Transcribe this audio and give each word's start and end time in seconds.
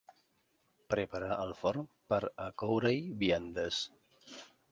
Preparar 0.93 1.35
el 1.43 1.53
forn 1.59 1.85
per 2.13 2.19
a 2.47 2.49
coure-hi 2.63 3.05
viandes. 3.21 3.83